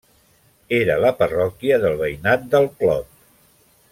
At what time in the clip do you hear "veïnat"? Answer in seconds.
2.01-2.49